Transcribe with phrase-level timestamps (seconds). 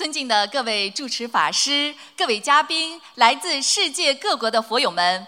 [0.00, 5.26] 尊敬的各位主持法师、各位嘉宾、来自世界各国的佛友们，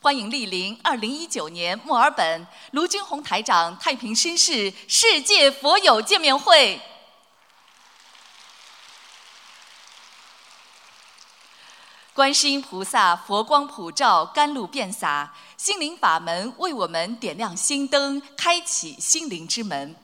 [0.00, 6.80] 欢迎莅临二零一九年墨尔本卢军宏台长太平绅士世界佛友见面会。
[12.14, 19.96] 观世音菩萨佛光普照，甘露遍洒，心灵法门为我们点亮心灯，开启心灵之门。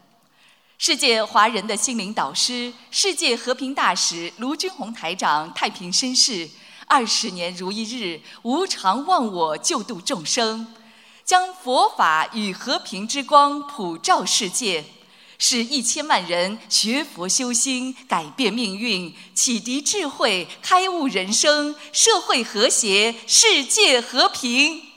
[0.80, 6.48] 世界华人的心灵导师、世界和平大使卢军宏台长，太平绅士，
[6.86, 10.72] 二十年如一日，无常忘我，救度众生，
[11.24, 14.84] 将佛法与和平之光普照世界，
[15.36, 24.87] 使一千万人学佛修心，改变命运，启迪智慧，开悟人生，社会和谐，世界和平。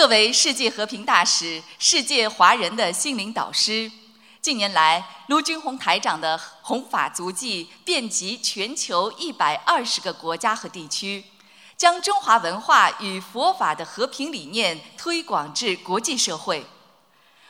[0.00, 3.92] 作为世界和平大使、世界华人的心灵导师，
[4.40, 11.22] 近年来卢军宏台长的弘法足迹遍及全球一百二十个国家和地区，
[11.76, 16.64] 将中华文化与佛法的和平理念推广至国际社会。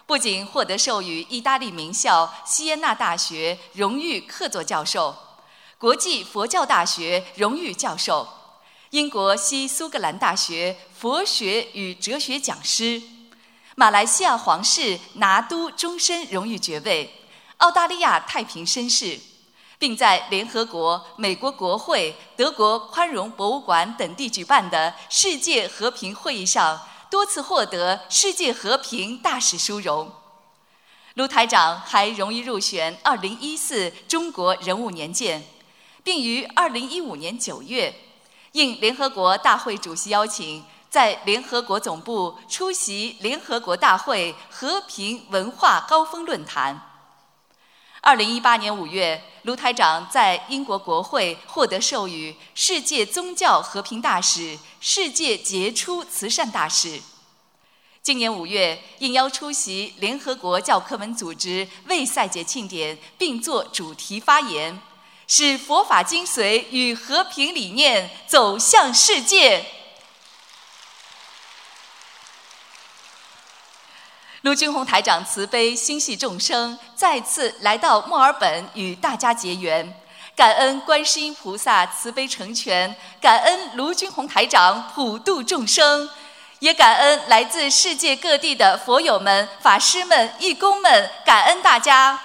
[0.05, 5.17] 不仅获得授予意大利名校锡耶纳大学荣誉客座教授、
[5.78, 8.28] 国际佛教大学荣誉教授。
[8.91, 13.01] 英国西苏格兰大学佛学与哲学讲师，
[13.77, 17.09] 马来西亚皇室拿督终身荣誉爵位，
[17.59, 19.17] 澳大利亚太平绅士，
[19.79, 30.11] 并在联合国、美国国会、德国宽容博物馆等地举办的世界和平会议上多次获得世界和平大使殊荣。
[31.15, 35.45] 卢台长还荣誉入选二零一四中国人物年鉴，
[36.03, 37.95] 并于二零一五年九月。
[38.53, 46.89] 应联合国大会主席邀请，在联合国总部出席联合国大会和平文化高峰论坛。
[48.01, 57.00] 二零一八年五月，卢台长在英国国会获得授予“世界宗教和平大使”“世界杰出慈善大使”。
[58.03, 64.81] 今年五月，应邀出席联合国教科文组织为赛节庆典，并作主题发言。
[65.31, 69.65] 使佛法精髓与和平理念走向世界。
[74.41, 80.03] 卢军宏台长慈悲心系众生，再次来到墨尔本与大家结缘，
[80.35, 86.11] 感恩观世音菩萨慈悲成全，感恩卢军宏台长普度众生，
[86.59, 92.21] 也感恩来自世界各地的佛友们、法师们、义工们，感恩大家。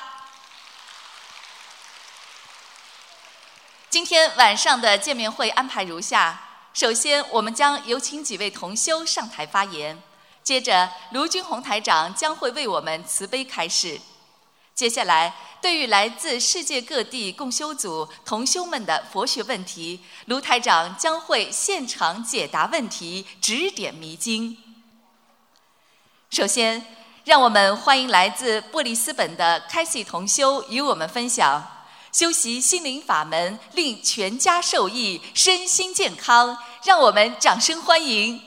[3.95, 6.37] 今天晚上的见面会安排如下：
[6.73, 9.95] 首先，我们将有请几位同修上台发言；
[10.43, 13.97] 接着，卢军宏台长将会为我们慈悲开示；
[14.73, 24.57] 接下来，对于来自世界各地共修组同修们的佛学问题，卢台长将会现场解答问题，指点迷津。
[26.31, 26.85] 首先，
[27.23, 31.74] 让我们欢迎来自布里斯本的凯西同修与我们分享。
[32.15, 36.57] 修习心灵法门，令全家受益，身心健康。
[36.85, 38.41] 让我们掌声欢迎。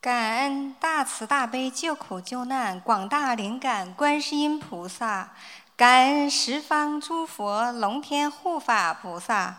[0.00, 5.30] 感恩大慈大悲救苦救难广大灵感观世音菩萨，
[5.76, 9.56] 感恩十方诸佛龙天护法菩萨，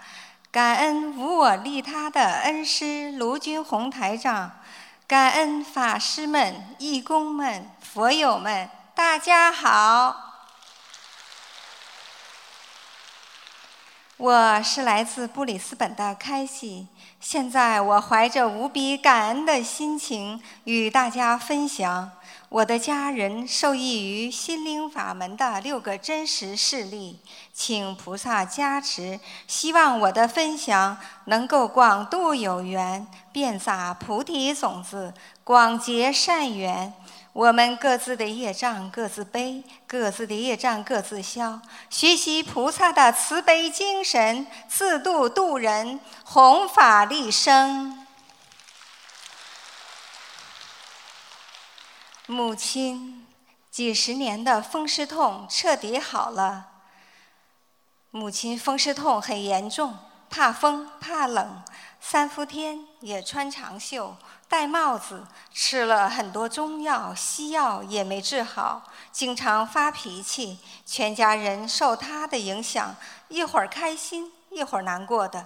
[0.51, 4.51] 感恩无我利他的恩师卢军宏台长，
[5.07, 10.26] 感恩法师们、义工们、佛友们，大家好。
[14.17, 16.87] 我是来自布里斯本的开西，
[17.19, 22.09] 现在我怀着无比感恩的心情与大家分享
[22.49, 27.19] 我的家人受益于心灵法门的六个真实事例，
[27.53, 35.13] 请菩萨加持，希望我的分享能够广度有缘，遍撒菩提种子，
[35.43, 36.91] 广结善缘。
[37.37, 41.61] 我们各自的业障各自背，各自的业障各自消。
[41.87, 48.07] 学习菩萨的慈悲精神，自度度人，弘法利生。
[52.25, 53.27] 母亲
[53.69, 56.69] 几十年的风湿痛彻底好了。
[58.09, 59.95] 母亲风湿痛很严重，
[60.29, 61.61] 怕风怕冷，
[61.99, 64.15] 三伏天也穿长袖。
[64.49, 72.95] 戴帽子，吃了很多中药西药也没治好，经常发脾气，全家人受他的影响，
[73.27, 75.45] 一会儿开心，一会儿难过的。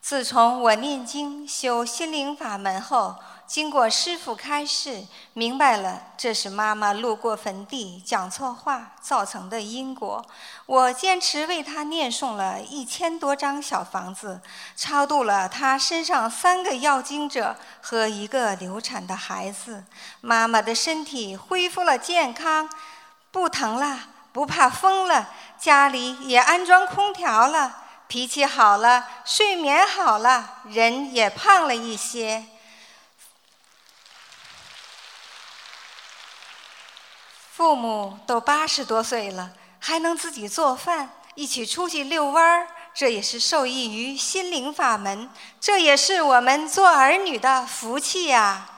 [0.00, 3.16] 自从我念经修心灵法门后。
[3.46, 10.24] 经过师傅开示，明白了这是妈妈路过坟地讲错话造成的因果。
[10.66, 14.40] 我坚持为她念诵了一千多张小房子，
[14.74, 19.84] 超度了她身上三个要经者和一个流产的孩子。
[20.22, 22.68] 妈妈的身体恢复了健康，
[23.30, 24.00] 不疼了，
[24.32, 27.76] 不怕风了，家里也安装空调了，
[28.08, 32.46] 脾气好了，睡眠好了，人也胖了一些。
[37.56, 45.30] 父母都八十多岁了，还能自己做饭，一起出去遛弯儿，这也是受益于心灵法门，
[45.60, 48.68] 这也是我们做儿女的福气呀。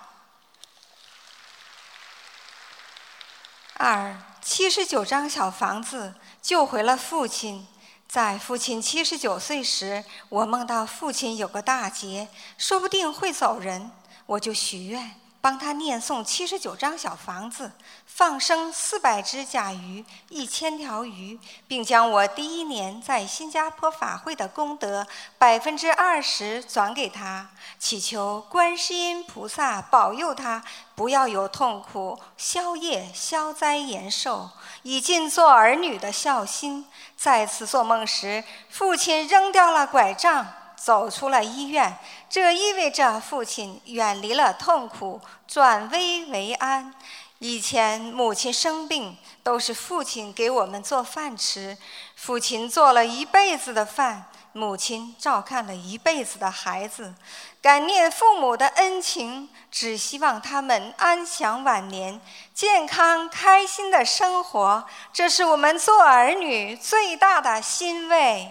[3.78, 7.66] 二七十九张小房子救回了父亲，
[8.06, 12.28] 在父亲七十九岁时，我梦到父亲有个大劫，
[12.58, 13.90] 说不定会走人，
[14.26, 15.18] 我就许愿。
[15.38, 17.70] 帮他念诵七十九张小房子，
[18.16, 30.64] 放生四百只甲鱼、一千条鱼，并将我第一年在新加坡法会的功德百分之二十转给他，祈求观世音菩萨保佑他
[30.94, 34.48] 不要有痛苦，消业消灾延寿，
[34.82, 36.86] 以尽做儿女的孝心。
[37.18, 40.46] 再次做梦时，父亲扔掉了拐杖。
[40.76, 41.98] 走出了医院，
[42.28, 46.94] 这意味着父亲远离了痛苦，转危为安。
[47.38, 51.76] 以前母亲生病，都是父亲给我们做饭吃。
[52.14, 57.14] 父亲做了一辈子的饭，母亲照看了一辈子的孩子。
[57.60, 62.18] 感念父母的恩情，只希望他们安享晚年，
[62.54, 64.86] 健康开心的生活。
[65.12, 68.50] 这是我们做儿女最大的欣慰。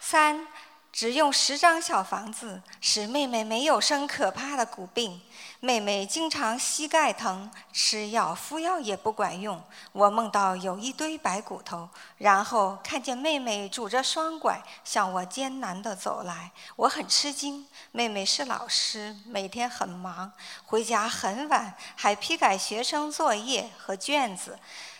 [0.00, 0.46] 三，
[0.92, 5.20] 只用十张小房子，使妹妹没有生可怕的骨病。
[5.58, 9.62] 妹妹经常膝盖疼，吃药敷药也不管用。
[9.92, 17.66] 我梦到有一堆白骨头，然后看见妹妹拄着双拐向我艰难地走来，我很吃惊。
[17.92, 20.30] 妹妹是老师，每天很忙，
[20.66, 24.58] 回家很晚，还批改学生作业和卷子。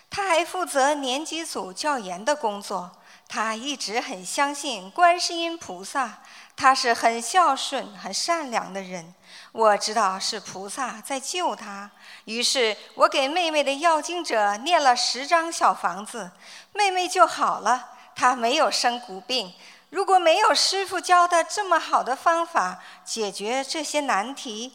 [0.09, 2.91] 她还负责年级组教研的工作。
[3.35, 6.19] 他一直很相信观世音菩萨，
[6.55, 9.15] 他是很孝顺、很善良的人。
[9.53, 11.91] 我知道是菩萨在救他，
[12.27, 16.31] 于是我给妹妹的要经者念了十张小房子，
[16.75, 17.89] 妹妹就好了。
[18.15, 19.55] 她没有生骨病。
[19.89, 24.75] 如果没有师傅教的这么好的方法解决这些难题，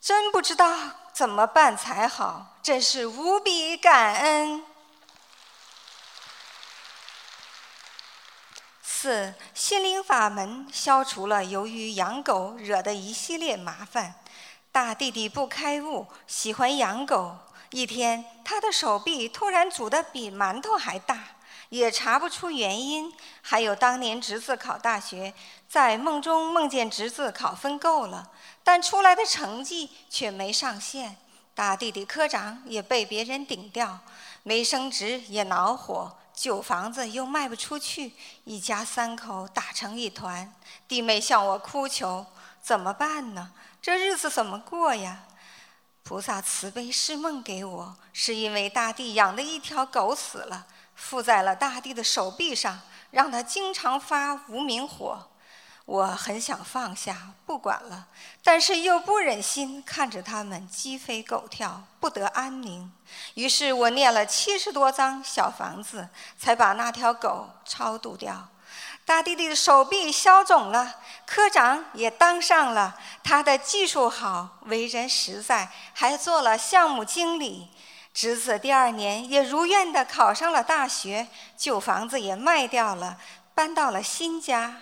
[0.00, 0.74] 真不知道
[1.12, 2.56] 怎么办才好。
[2.62, 4.64] 真是无比感恩。
[9.02, 14.14] 四心灵法门消除了由于养狗惹的一系列麻烦。
[14.70, 17.36] 大弟弟不开悟，喜欢养狗。
[17.70, 21.18] 一天，他的手臂突然肿得比馒头还大，
[21.70, 23.12] 也查不出原因。
[23.40, 25.34] 还有当年侄子考大学，
[25.68, 28.30] 在梦中梦见侄子考分够了，
[28.62, 31.16] 但出来的成绩却没上线。
[31.56, 33.98] 大弟弟科长也被别人顶掉，
[34.44, 36.18] 没升职也恼火。
[36.42, 40.52] 旧房子又卖不出去，一家三口打成一团。
[40.88, 42.26] 弟妹向我哭求，
[42.60, 43.52] 怎么办呢？
[43.80, 45.20] 这日子怎么过呀？
[46.02, 52.80] 菩萨慈悲施梦给我，是因为大地养的一条狗死了，附在了大地的手臂上，
[53.12, 55.28] 让它经常发无名火。
[55.84, 58.08] 我很想放下，不管了，
[58.42, 62.92] 但是又不忍心看着他们鸡飞狗跳，不得安宁。
[63.34, 68.48] 于是我念了七十多张小房子，才把那条狗超度掉。
[69.04, 72.96] 大弟弟的手臂消肿了，科长也当上了。
[73.24, 77.68] 他的技术好，为人实在，还做了项目经理。
[78.14, 81.26] 侄子第二年也如愿的考上了大学，
[81.56, 83.18] 旧房子也卖掉了，
[83.54, 84.76] 搬到了新家。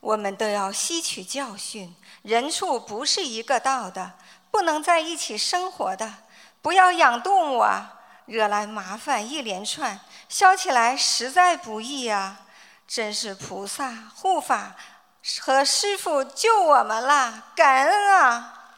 [0.00, 4.12] 我们都要吸取教训，人畜不是一个道的，
[4.50, 6.12] 不能在一起生活的。
[6.66, 7.94] 不要养动物啊，
[8.24, 12.40] 惹来麻烦一连串，消起来实在不易啊！
[12.88, 14.74] 真是菩萨护法
[15.42, 18.74] 和师傅救我们了，感恩啊！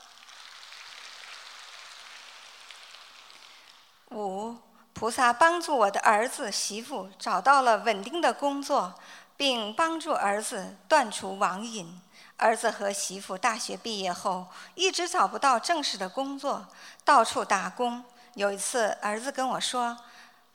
[4.10, 4.58] 五。
[4.92, 9.00] 菩萨帮助我的儿子媳妇找到了稳定的工作，
[9.34, 12.02] 并帮助儿子断除网瘾。
[12.38, 16.66] 儿子和媳妇大学毕业后一直找不到正式的工作，
[17.04, 18.02] 到处打工。
[18.34, 19.98] 有一次，儿子跟我说，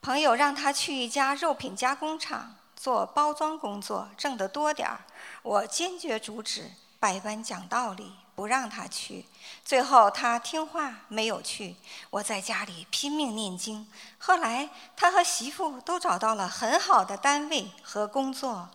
[0.02, 5.02] 朋友让他去一家肉品加工厂做包装工作，挣得多点儿。
[5.42, 8.14] 我坚决阻止，百般讲道理。
[8.36, 9.28] 不让他去，
[9.64, 11.76] 最后他听话没有去。
[12.10, 13.88] 我在家里拼命念经。
[14.18, 18.70] 后来他和媳妇都找到了很好的单位和工作。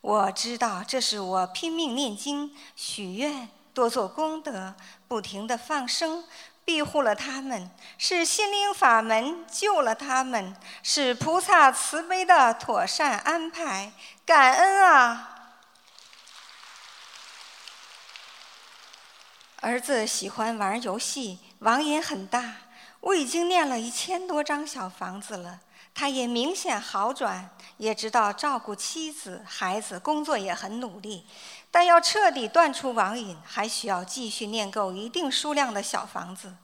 [0.00, 4.74] 我知道这是我拼命念经、许愿、多做功德、
[5.06, 6.24] 不停的放生，
[6.64, 13.92] 庇护了他们，是心灵法门救了他们，是菩萨慈悲的妥善安排。
[14.24, 15.36] 感恩啊！
[19.56, 22.54] 儿子喜欢玩游戏，网瘾很大。
[23.00, 25.60] 我已经念了一千多张小房子了，
[25.94, 31.26] 他也明显好转，也知道照顾妻子、孩子，工作也很努力。
[31.72, 36.54] 但要彻底断除网瘾，还需要继续念够一定数量的小房子。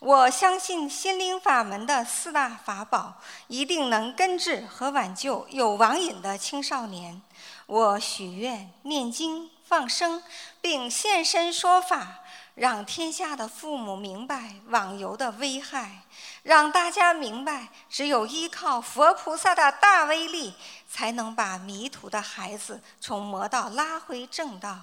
[0.00, 7.22] 我相信心灵法门的四大法宝一定能根治和挽救有网瘾的青少年。
[7.66, 10.22] 我许愿、念经、放生，
[10.60, 12.20] 并现身说法。
[12.56, 16.04] 让天下的父母明白网游的危害，
[16.42, 20.54] 让大家明白，只有依靠佛菩萨的大威力，
[20.90, 24.78] 才能把迷途的孩子从魔道拉回正道。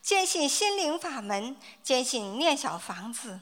[0.00, 3.40] 坚信心灵法门，坚信念小房子，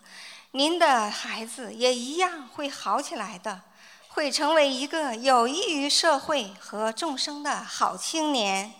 [0.53, 3.61] 您的孩子也一样会好起来的，
[4.09, 8.73] 会成为一个有益于社会和众生的好青年。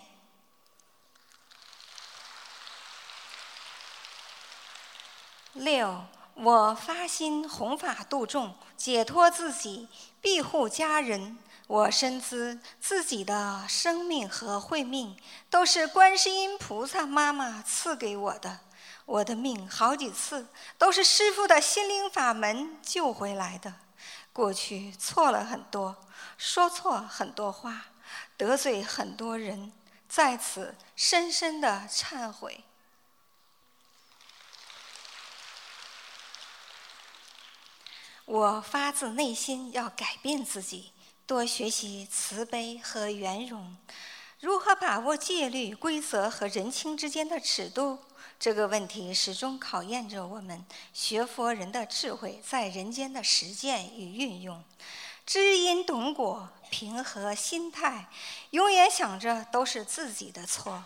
[5.55, 9.87] 六，我发心弘法度众，解脱自己，
[10.19, 11.37] 庇护家人。
[11.67, 15.17] 我深知自己的生命和慧命
[15.49, 18.59] 都是观世音菩萨妈妈赐给我的。
[19.05, 20.45] 我的命好几次
[20.77, 23.73] 都是师父的心灵法门救回来的。
[24.33, 25.95] 过去错了很多，
[26.37, 27.85] 说错很多话，
[28.35, 29.71] 得罪很多人，
[30.09, 32.65] 在此深深的忏悔。
[38.25, 40.91] 我发自内心要改变自己，
[41.27, 43.77] 多学习慈悲和圆融。
[44.39, 47.99] 如何把握戒律、规则和人情之间的尺度？
[48.39, 54.61] 这个问题始终考验着我们学佛人的智慧，在人间的实践与运用。
[55.23, 58.09] 知因懂果，平和心态，
[58.49, 60.83] 永远想着都是自己的错，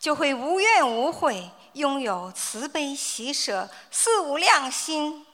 [0.00, 5.26] 就会无怨无悔，拥有慈悲喜舍、四无量心。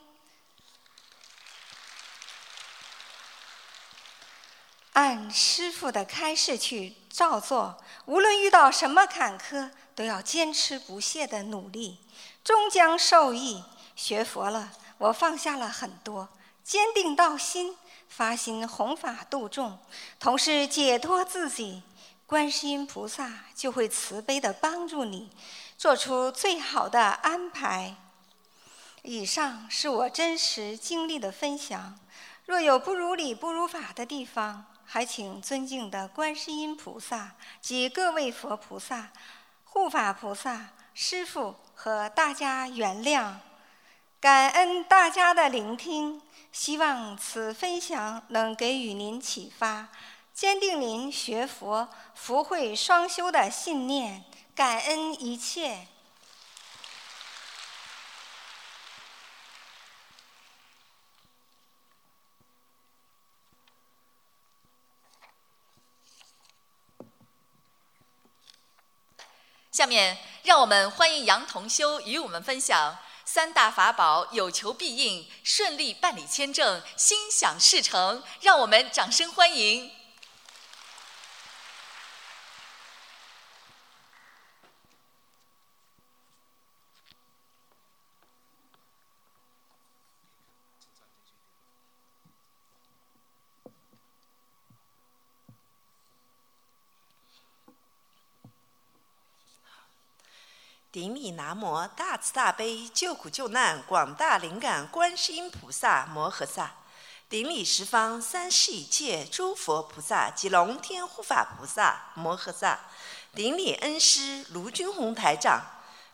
[4.95, 11.99] 按师傅的开示去照做，无论遇到什么坎坷，都要坚持不懈的努力，
[12.43, 13.63] 终将受益。
[13.97, 16.29] 学佛了，我放下了很多，
[16.63, 17.77] 坚定道心，
[18.09, 19.79] 发心弘法度众，
[20.19, 21.83] 同时解脱自己。
[22.27, 25.31] 观世音菩萨就会慈悲的帮助你，
[25.77, 27.97] 做出最好的安排。
[29.03, 31.99] 以上是我真实经历的分享，
[32.47, 34.67] 若有不如理、不如法的地方。
[34.85, 39.11] 还请尊敬的观世音菩萨及各位佛菩萨、
[39.65, 43.35] 护法菩萨、师父和大家原谅，
[44.21, 46.23] 感恩大家的聆听。
[46.53, 49.89] 希望此分享能给予您启发，
[50.33, 54.25] 坚定您学佛福慧双修的信念。
[54.55, 55.89] 感恩一切。
[69.75, 78.23] 下面，让我们欢迎杨同修与我们分享三大法宝有求必应，顺利办理签证，心想事成。
[78.41, 79.91] 让我们掌声欢迎。
[100.95, 106.73] 顶礼南无大慈大悲救苦救难广大灵感观世音菩萨摩诃萨，
[107.29, 112.79] 顶礼十方三世一切诸佛菩萨及龙天护法菩萨摩诃萨，
[113.35, 115.61] 顶礼恩师卢军宏台长，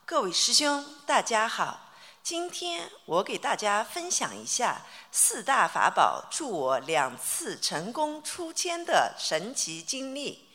[0.06, 1.90] 各位师兄大家好，
[2.22, 4.80] 今天我给大家分享一下
[5.12, 10.48] 四大法宝助我两次成功出签的神奇经历。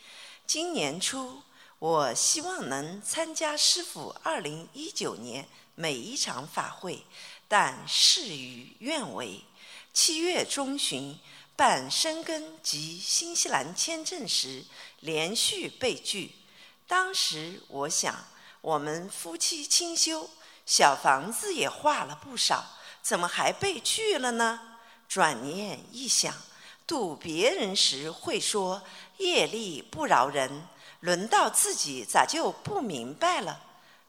[0.48, 1.44] 今年初，
[1.88, 7.06] 我希望能参加师傅2019年每一场法会，
[7.48, 9.40] 但事与愿违。
[9.94, 11.16] 七月中旬
[11.56, 14.66] 办申根及新西兰签证时，
[15.02, 16.32] 连续被拒。
[16.88, 18.16] 当时我想，
[18.62, 20.28] 我们夫妻清修。
[20.66, 22.66] 小房子也画了不少，
[23.04, 24.80] 怎么还被拒了呢？
[25.08, 26.34] 转念一想，
[26.88, 28.82] 渡别人时会说
[29.18, 30.68] 业力不饶人，
[31.06, 33.62] 轮到自己咋就不明白了？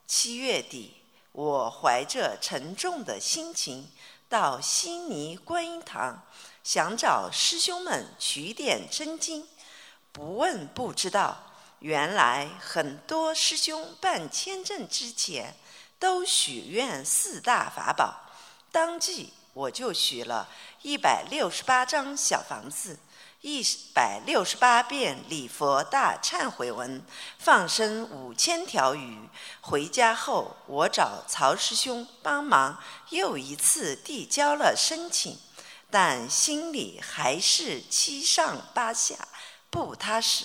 [0.07, 0.97] 七月底，
[1.33, 3.91] 我怀着沉重的心情
[4.31, 6.23] 到悉尼观音堂，
[6.65, 9.47] 想找师兄们取点真经。
[10.11, 11.37] 不问不知道，
[11.81, 15.55] 原来很多师兄办签证之前。
[15.99, 18.31] 都许愿四大法宝，
[18.71, 20.47] 当即我就许了
[20.83, 22.99] 一百六十八张小房子，
[23.49, 27.01] 一百六十八遍礼佛大忏悔文，
[27.39, 29.29] 放生五千条鱼。
[29.61, 32.77] 回家后，我找曹师兄帮忙，
[33.11, 35.39] 又一次递交了申请，
[35.93, 39.15] 但心里还是七上八下，
[39.71, 40.45] 不踏实。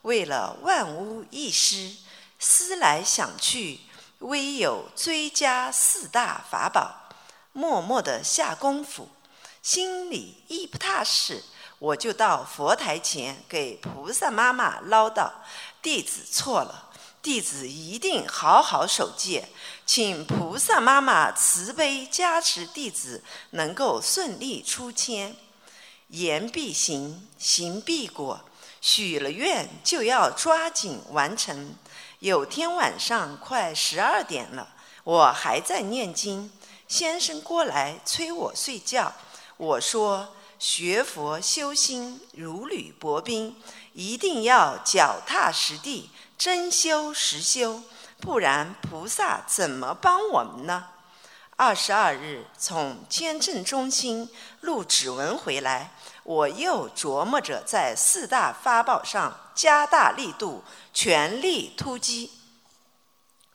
[0.00, 1.94] 为了万无一失，
[2.38, 3.80] 思来想去。
[4.20, 7.10] 唯有追加四大法宝，
[7.52, 9.10] 默默的下功夫，
[9.60, 11.44] 心里一不踏实，
[11.80, 15.30] 我就到佛台前给菩萨妈妈唠叨
[15.80, 16.90] ：“弟子错了，
[17.22, 19.48] 弟子一定好好守戒，
[19.86, 25.34] 请菩萨妈妈慈悲加持弟子，能够顺利出签。
[26.08, 28.38] 言必行，行必果，
[28.82, 31.74] 许了愿就要抓紧完成。”
[32.20, 34.68] 有天晚上快十二点了，
[35.04, 36.52] 我还在念经。
[36.86, 39.14] 先生过来催我睡觉。
[39.56, 43.56] 我说：“学佛修心如履薄冰，
[43.94, 47.82] 一定要脚踏实地，真修实修，
[48.20, 50.88] 不然菩萨怎么帮我们呢？”
[51.56, 54.28] 二十二日从签证中心
[54.60, 55.94] 录指纹回来，
[56.24, 60.62] 我又琢磨着在四大法宝上加大力度。
[60.92, 62.32] 全力突击，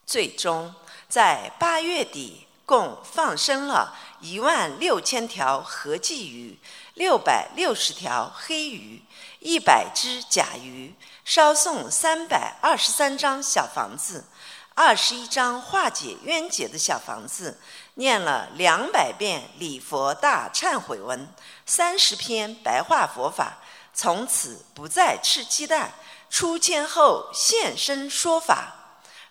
[0.08, 0.74] 最终
[1.08, 6.58] 在八月底共放生了一万六千条合鲫鱼、
[6.96, 9.02] 六百六十条黑鱼、
[9.40, 10.94] 一百只甲鱼，
[11.26, 14.26] 烧送三百二十三张小房子，
[14.74, 17.60] 二十一张化解冤结的小房子，
[17.96, 21.28] 念了两百遍礼佛大忏悔文，
[21.66, 23.58] 三十篇白话佛法，
[23.94, 25.94] 从此不再吃鸡蛋。
[26.30, 28.74] 出签后现身说法，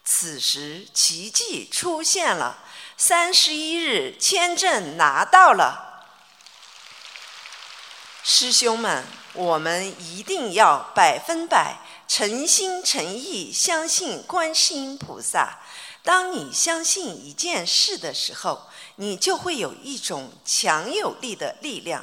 [0.05, 2.59] 此时奇迹出现了。
[2.97, 5.94] 三十一日签证拿到了，
[8.27, 11.77] 师兄们，我们一定要百分百
[12.09, 15.59] 诚心诚意相信观世音菩萨。
[16.03, 18.63] 当你相信一件事的时候，
[18.97, 22.03] 你就会有一种强有力的力量。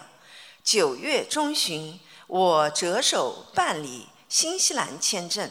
[0.63, 4.07] 九月中旬，我着手办理。
[4.29, 5.49] 新西兰签证，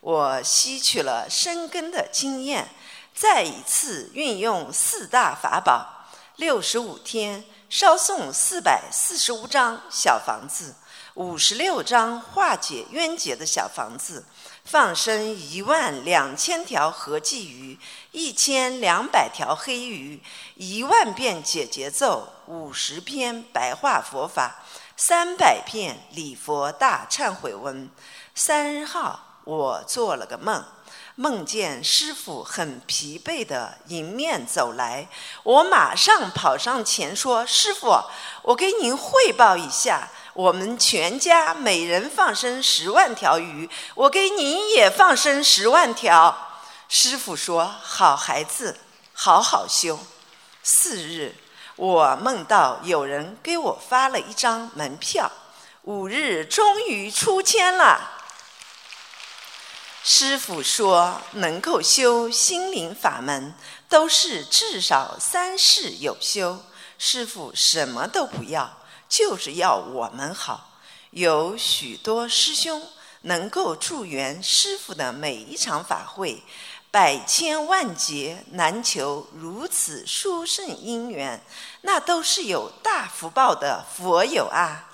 [0.00, 2.68] 我吸取了深根的经验，
[3.14, 10.74] 再一次运用四大法宝，六十五天稍送四百四十五张小房子，
[11.14, 14.24] 五十六张化解冤结的小房子，
[14.64, 17.78] 放生一万两千条合鲫鱼，
[18.12, 20.22] 一千两百条黑鱼，
[20.54, 24.64] 一万遍解结咒，五十篇白话佛法，
[24.96, 27.90] 三百片礼佛大忏悔文。
[28.34, 30.64] 三号，我做了个梦，
[31.20, 35.08] 梦见师傅很疲惫的迎面走来，
[35.42, 38.00] 我马上跑上前说：“师傅，
[38.42, 48.78] 我给您汇报一下，我们全家每人放生十万条鱼，我给您也放生十万条。”师傅说：“好孩子，
[49.12, 49.98] 好好修。”
[50.62, 51.34] 四日，
[51.74, 55.28] 我梦到有人给我发了一张门票，
[55.82, 58.17] 五日终于出签了。
[60.10, 63.52] 师傅说：“能够修心灵法门，
[63.90, 66.64] 都是至少三世有修。
[66.96, 70.80] 师傅什么都不要，就是要我们好。
[71.10, 72.82] 有许多师兄
[73.20, 76.42] 能够助缘师傅的每一场法会，
[76.90, 81.38] 百千万劫难求如此殊胜因缘，
[81.82, 84.88] 那都是有大福报的佛友啊。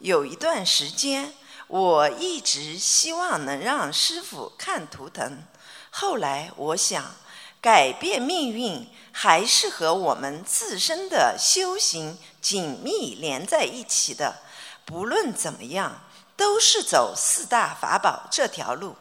[0.00, 1.32] 有一段时间。”
[1.68, 5.44] 我一直希望能让师傅看图腾，
[5.90, 7.14] 后来我想，
[7.60, 14.36] 改变命运，还是和我们自身的修行紧密连在一起的。
[14.86, 16.00] 不论怎么样，
[16.36, 18.96] 都是走四大法宝这条路。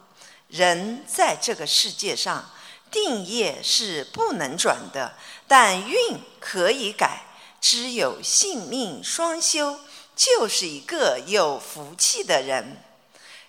[0.50, 2.52] 人在这个世界上，
[2.92, 5.14] 定业是不能转的，
[5.48, 7.24] 但运可以改。
[7.60, 9.80] 只有性命双修，
[10.18, 12.84] 就是一个有福气的人。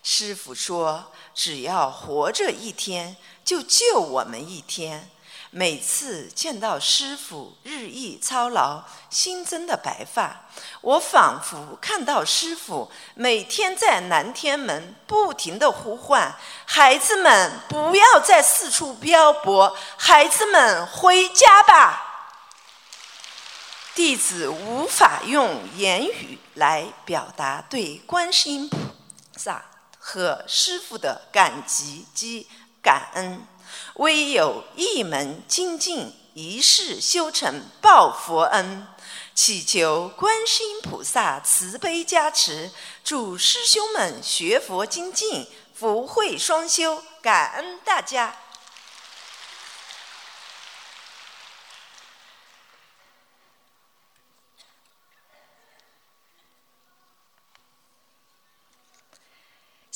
[0.03, 5.09] 师傅说：“只要活着一天，就救我们一天。”
[5.51, 10.45] 每次见到师傅日益操劳、新增的白发，
[10.81, 22.05] 我仿佛看到师傅每天在南天门不停地呼唤：“孩子们，不要再四处漂泊，孩子们回家吧。”
[23.99, 28.77] 弟子无法用言语来表达对观世音菩
[29.35, 29.65] 萨
[29.99, 32.47] 和师父的感激及
[32.81, 33.45] 感恩。
[33.95, 38.87] 唯有一门精进，一世修成报佛恩，
[39.35, 42.71] 祈求观世音菩萨慈悲加持，
[43.03, 48.33] 祝师兄们学佛精进，福慧双修，感恩大家。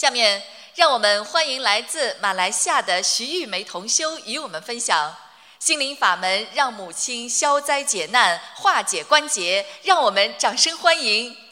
[0.04, 0.44] 下面。
[0.76, 5.16] 让我们欢迎来自马来西亚的徐玉梅同修与我们分享
[5.60, 9.66] 心灵法门，让母亲消灾解难、化解关节。
[9.84, 11.43] 让我们掌声欢迎。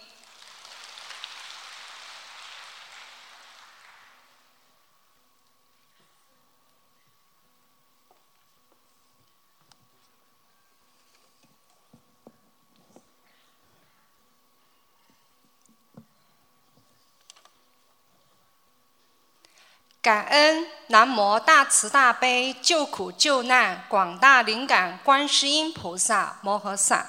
[20.11, 27.05] 感恩南无大慈大悲救苦救难广大灵感观世音菩萨摩诃萨，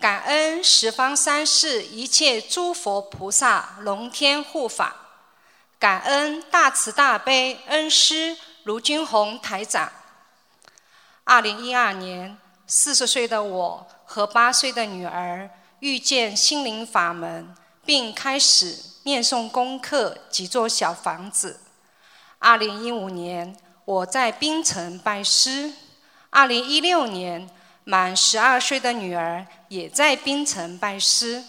[0.00, 4.96] 感恩十方三世一切诸佛菩萨龙天护法，
[5.78, 9.92] 感恩大慈大悲恩师卢军宏台长。
[11.22, 17.54] 二零一二年，四十岁的我和八岁的女儿遇见心灵法门，
[17.86, 21.60] 并开始念诵功课及做小房子。
[22.38, 25.72] 二零一五年，我在槟城拜师。
[26.30, 27.48] 二零一六年，
[27.84, 31.44] 满十二岁的女儿也在槟城拜师。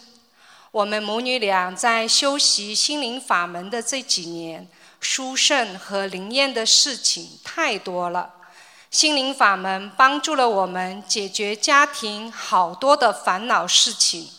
[0.70, 4.68] 我们母女俩在修习心灵法门的这几年，
[5.00, 8.34] 殊胜和灵验的事情太多了。
[8.90, 14.30] 心灵法门帮助了我们解决家庭好多的烦恼事情。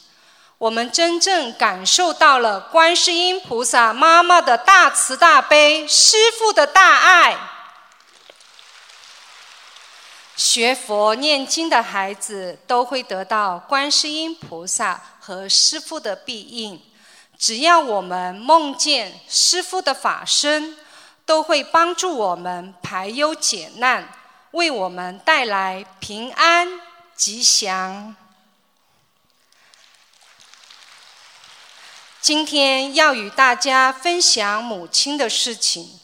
[0.60, 7.38] 我们真正感受到了观世音菩萨妈妈的大慈大悲，师父的大爱。
[10.36, 16.82] 学佛念经的孩子都会得到观世音菩萨和师父的庇应。
[17.38, 20.76] 只要我们梦见师父的法身，
[21.24, 24.12] 都会帮助我们排忧解难，
[24.52, 26.80] 为我们带来平安
[27.16, 28.16] 吉祥。
[32.28, 35.98] 今天要与大家分享母亲的事情。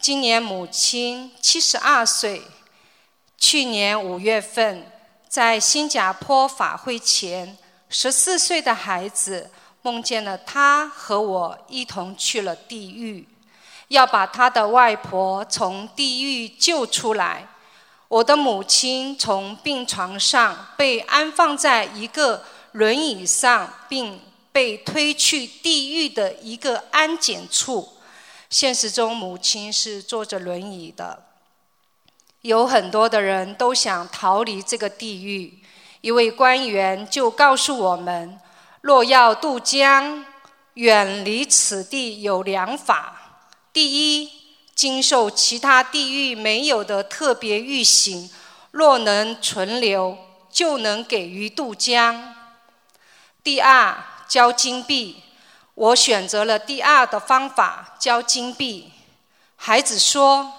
[0.00, 2.40] 今年母亲七十二岁。
[3.36, 4.90] 去年五月份，
[5.28, 7.58] 在新加坡法会前，
[7.90, 9.50] 十四岁的孩子
[9.82, 13.28] 梦见了他和我一同去了地狱，
[13.88, 17.46] 要把他的外婆从地狱救出来。
[18.08, 24.18] 我的母亲从病床上被安放在一个轮椅上，并。
[24.56, 27.86] 被推去地狱的一个安检处，
[28.48, 31.24] 现实中母亲是坐着轮椅的。
[32.40, 35.58] 有很多的人都想逃离这个地狱。
[36.00, 38.40] 一位官员就告诉我们：
[38.80, 40.24] 若要渡江，
[40.72, 43.42] 远离此地有两法。
[43.74, 44.30] 第一，
[44.74, 48.30] 经受其他地狱没有的特别欲行，
[48.70, 50.16] 若能存留，
[50.50, 52.34] 就能给予渡江。
[53.44, 54.15] 第二。
[54.28, 55.22] 交金币，
[55.74, 58.92] 我选择了第二的方法交金币。
[59.56, 60.52] 孩子说：“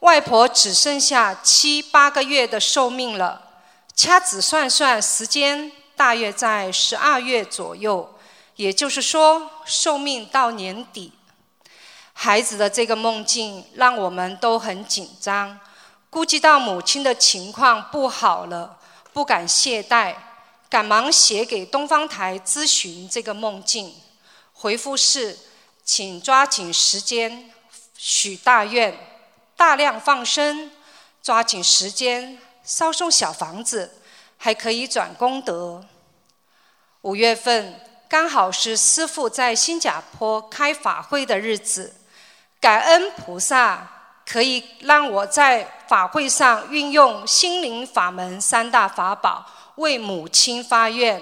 [0.00, 3.42] 外婆只剩下七八个月的寿命了，
[3.94, 8.14] 掐指算算时间，大约在十二月左右，
[8.56, 11.12] 也就是说寿命到年底。”
[12.20, 15.60] 孩子的这个梦境让我们都很紧张，
[16.10, 18.76] 估计到母亲的情况不好了，
[19.12, 20.14] 不敢懈怠。
[20.70, 23.94] 赶忙写给东方台咨询这个梦境，
[24.52, 25.36] 回复是：
[25.82, 27.50] 请抓紧时间
[27.96, 28.94] 许大愿，
[29.56, 30.70] 大量放生，
[31.22, 34.02] 抓紧时间烧送小房子，
[34.36, 35.82] 还可以转功德。
[37.00, 41.94] 五月份刚好是师父在新加坡开法会的日子，
[42.60, 43.88] 感恩菩萨
[44.26, 49.46] 可以让我在法会上运用心灵法门三大法宝
[49.78, 51.20] 为母亲发愿。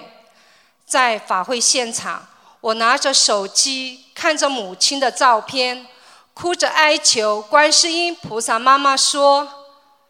[0.85, 2.27] 在法会现场，
[2.61, 5.87] 我拿着手机看着母亲的照片。
[6.33, 9.47] 哭着哀求观世音菩萨妈妈说：“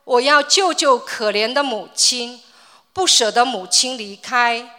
[0.03, 2.41] 我要救救可怜的母亲，
[2.91, 4.69] 不舍得母亲离开，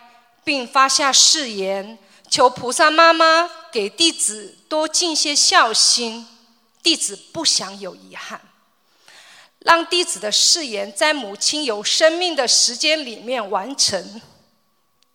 [0.45, 6.29] 并发下誓言，求菩萨妈妈给弟子多尽些孝心。
[6.83, 8.39] 弟子不想有遗憾，
[9.69, 14.23] 让弟子的誓言在母亲有生命的时间里面完成。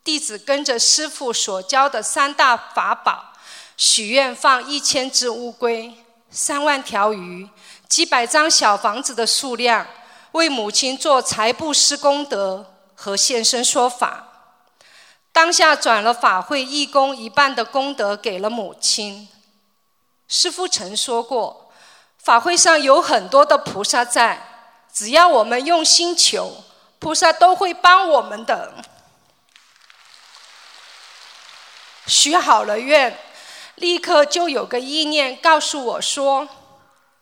[0.04, 3.34] 弟子跟着师父所教的三大法宝，
[3.78, 5.92] 许愿放一千只乌龟。”
[6.30, 7.50] 三万条鱼，
[7.88, 9.88] 几百张小房子的数量，
[10.34, 14.28] 为母亲做财布施功德和现身说法。
[15.32, 19.28] 当下转了法会义工一半的功德给了母亲。
[20.28, 21.63] 师父曾说过，
[22.24, 26.64] 法会上有很多的菩萨在，只要我们用心求，
[26.98, 28.74] 菩萨都会帮我们的。
[32.08, 33.20] 许好了愿。
[33.76, 36.48] 立刻就有个意念告诉我说，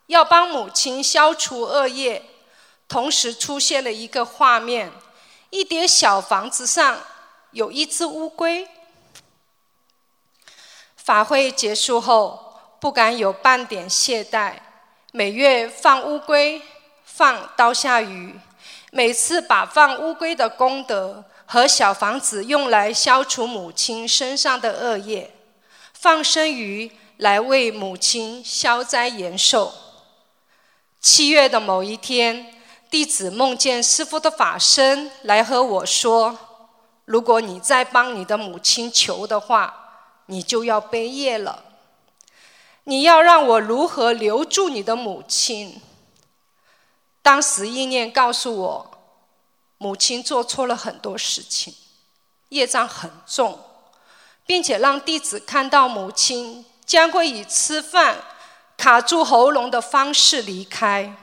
[0.07, 2.23] 要帮母亲消除恶业。
[2.89, 4.91] 同时出现了一个画面：
[5.49, 6.99] 一叠小房子上
[7.51, 8.67] 有一只乌龟。
[10.97, 14.55] 法会结束后，不敢有半点懈怠，
[15.13, 16.61] 每月放乌龟，
[17.03, 18.33] 放刀下鱼。
[18.91, 25.33] 每次把放乌龟的功德和小房子用来消除母亲身上的恶业。
[25.93, 29.73] 放生鱼来为母亲消灾延寿。
[31.01, 32.53] 七月的某一天，
[32.89, 36.37] 弟子梦见师父的法身来和我说
[37.03, 39.73] ：“如果你再帮你的母亲求的话，
[40.27, 41.65] 你就要背业了。
[42.83, 45.81] 你要让我如何留住你的母亲？”
[47.21, 48.91] 当时意念告诉我，
[49.77, 51.73] 母亲做错了很多事情，
[52.49, 53.59] 业障很重。
[54.43, 58.17] 并且让弟子看到母亲将会以吃饭
[58.75, 61.15] 卡住喉咙的方式离开。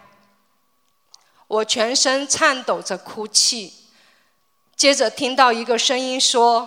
[1.47, 3.75] 我全身颤抖着哭泣，
[4.77, 6.67] 接着听到一个声音说：“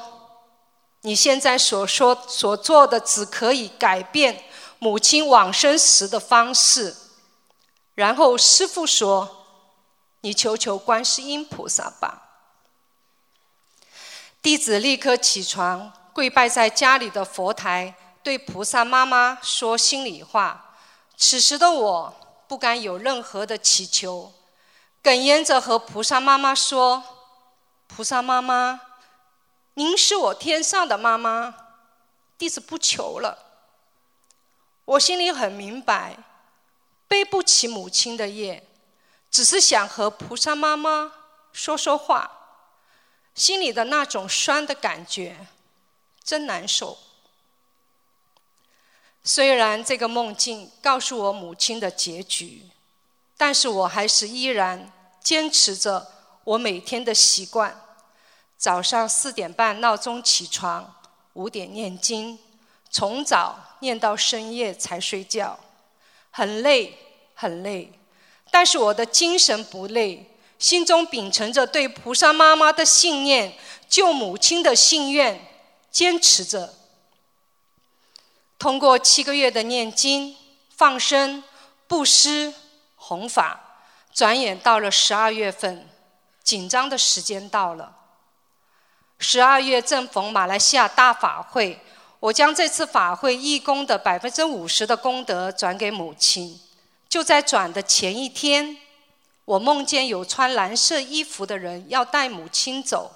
[1.01, 4.43] 你现在所说所做的只可以改变
[4.83, 6.95] 母亲往生时的方式。”
[7.93, 9.45] 然后师父说
[10.21, 12.29] ：“你求求观世音菩萨吧。”
[14.41, 15.93] 弟子立刻起床。
[16.13, 20.75] 跪拜在家里的佛台，对菩萨妈妈说心里话。
[21.15, 22.13] 此时的我
[22.49, 24.33] 不敢有任何的祈求，
[25.01, 27.01] 哽咽着和菩萨妈妈说
[27.87, 28.81] ：“菩萨妈妈，
[29.75, 31.55] 您是我天上的妈妈，
[32.37, 33.50] 弟子不求了。
[34.91, 36.17] 我心里很明白，
[37.08, 38.62] 背不起母亲的业，
[39.30, 41.13] 只是想和菩萨妈妈
[41.54, 42.30] 说说话，
[43.34, 45.47] 心里的那种酸的感觉。”
[46.23, 46.97] 真难受。
[49.23, 52.69] 虽然这个梦境告诉我母亲的结局，
[53.38, 56.12] 但是我还是依然坚持着
[56.43, 57.82] 我每天的习惯：
[58.58, 60.93] 早上四点半闹钟起床，
[61.34, 62.38] 五点念经，
[62.91, 65.58] 从早念到深夜才睡觉。
[66.30, 66.97] 很累，
[67.34, 67.91] 很累，
[68.51, 73.54] 但是我的精神不累，心中秉承着对菩萨妈妈的信念，
[73.89, 75.47] 救母亲的心愿。
[75.91, 76.73] 坚持着，
[78.58, 80.38] 通过七个月的念经、
[80.69, 81.43] 放生、
[81.86, 82.54] 布施、
[82.95, 83.60] 弘法，
[84.13, 85.89] 转眼到了十二月份，
[86.45, 87.93] 紧张的时间到了。
[89.19, 91.77] 十二月正逢马来西亚大法会，
[92.21, 96.62] 我将这次法会义工的百分之五十的功德转给母亲。
[97.10, 98.77] 就在转的前一天，
[99.43, 103.12] 我梦见有穿蓝色衣服的人要带母亲走。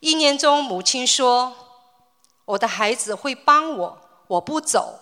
[0.00, 1.56] 一年中，母亲说。
[2.44, 5.00] 我的孩子会帮我，我不走。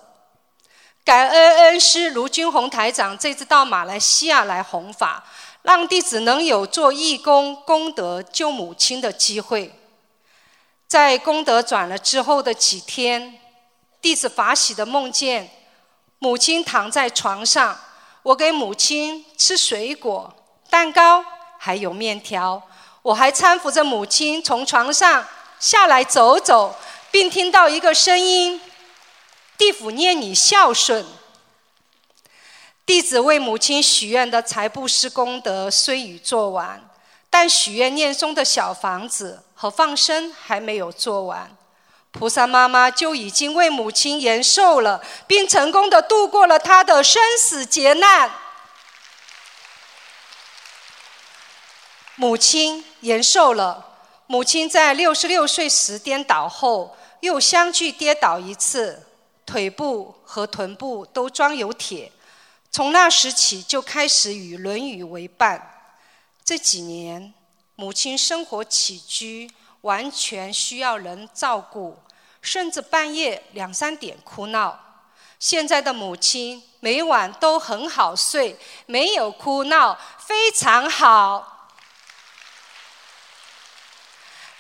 [1.05, 5.23] 感恩恩师卢军宏台长这次到马来西亚来弘法，
[5.61, 9.71] 让弟子能有做义工功德救母亲的机会。
[10.87, 13.39] 在功德转了之后的几天，
[14.01, 15.51] 弟子法喜的梦见
[16.19, 17.79] 母亲躺在床上，
[18.23, 20.35] 我给母亲吃水果、
[20.71, 21.25] 蛋糕，
[21.59, 22.63] 还有面条。
[23.03, 25.27] 我还搀扶着母亲从床上
[25.59, 26.77] 下来走走。
[27.15, 28.61] 并听到一个声音
[29.57, 31.07] ：“地府念你孝顺。”
[32.85, 36.91] 弟子为母亲许愿的财布施功德虽已做完，
[37.31, 41.57] 但许愿念中的小房子和放生还没有做完。
[42.11, 48.31] 菩萨妈妈就已经为母亲延寿了，并成功的度过了她的生死劫难。
[52.17, 53.93] 母亲延寿了。
[54.27, 59.07] 母亲在六十六岁时颠倒后，又相继跌倒一次，
[59.47, 62.13] 腿部和臀部都装有铁。
[62.71, 65.87] 从那时起，就开始与轮椅为伴。
[66.45, 67.33] 这几年，
[67.77, 71.99] 母亲生活起居完全需要人照顾，
[72.41, 74.81] 甚至半夜两三点哭闹。
[75.39, 78.57] 现在的母亲每晚都很好睡，
[78.87, 81.51] 没有哭闹，非常好。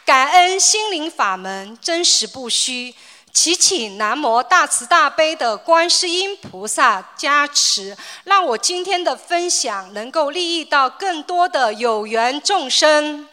[0.05, 2.95] 感恩心灵法门真实不虚，
[3.35, 13.29] 祈请南无大慈大悲的观世音菩萨加持，让我今天的分享能够利益到更多的有缘众生。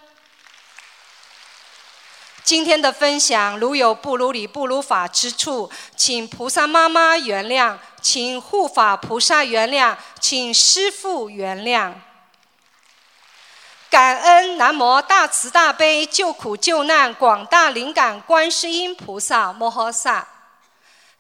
[2.44, 11.94] 今天的分享如有不如理、不如法之处，请菩萨妈妈原谅，请护法菩萨原谅，请师父原谅。
[13.92, 20.26] 感恩南无大慈大悲救苦救难广大灵感观世音菩萨摩诃萨，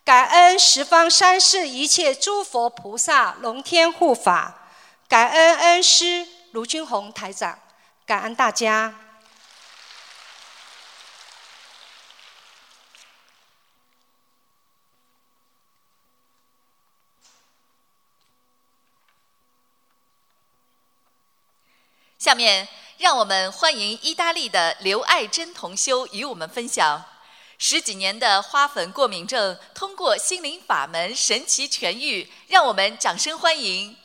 [0.05, 4.55] 感恩十方三世一切诸佛菩萨龙天护法，
[5.09, 7.59] 感恩恩师卢军宏台长，
[8.05, 8.93] 感恩大家。
[22.21, 22.67] 下面，
[22.99, 27.03] 让我们欢迎意大利的刘爱珍同修与我们分享
[27.57, 33.97] 十几年的花粉过敏症通过心灵法门神奇痊愈，让我们掌声欢迎。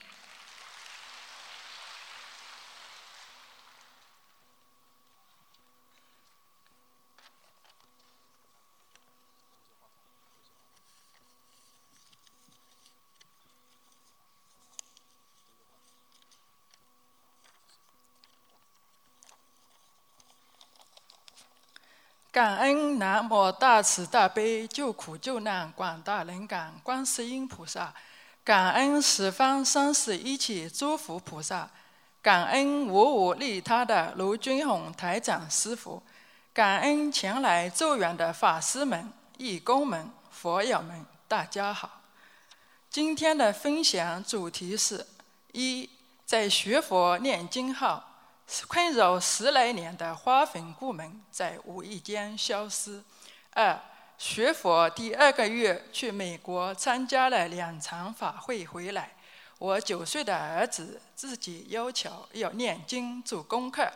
[22.37, 27.95] 感恩南无大慈大悲救苦救难广大灵感观世音菩萨，
[28.45, 31.67] 感恩十方三世一切诸佛菩萨，
[32.21, 36.03] 感恩无我利他的卢军宏台长师傅，
[36.53, 42.03] 感恩前来助缘的法师们、义工们、佛友们，大家好。
[42.91, 45.07] 今天的分享主题是：
[45.53, 45.89] 一，
[46.27, 48.03] 在学佛念经后。
[48.69, 53.03] 困扰十来年的花粉过敏在无意间消失。
[53.53, 53.79] 二，
[54.17, 59.11] 学佛第二个月去美国参加了两场法会回来，
[59.59, 63.91] 我九岁的儿子自己要求要念经做功课。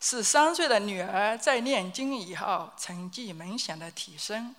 [0.00, 4.54] 十三岁的女儿在念经以后成绩明显的提升。